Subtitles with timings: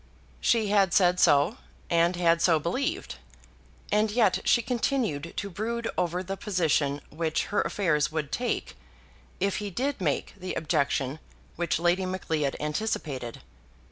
[0.39, 1.57] She had said so,
[1.87, 3.17] and had so believed;
[3.91, 8.75] and yet she continued to brood over the position which her affairs would take,
[9.39, 11.19] if he did make the objection
[11.55, 13.41] which Lady Macleod anticipated.